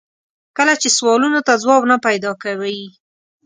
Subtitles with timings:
[0.57, 2.79] کله چې سوالونو ته ځواب نه پیدا کوي.